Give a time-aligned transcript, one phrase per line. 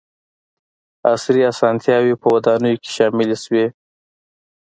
[1.11, 3.65] •عصري اسانتیاوې په ودانیو کې شاملې شوې.